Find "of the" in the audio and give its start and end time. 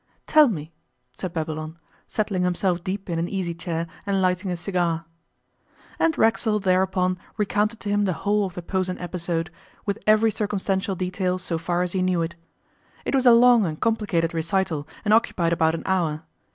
8.47-8.63